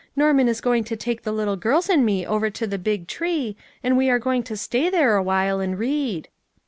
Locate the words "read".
5.77-6.27